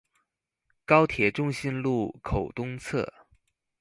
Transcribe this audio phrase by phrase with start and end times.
[0.83, 3.07] 高鐵重信路口東側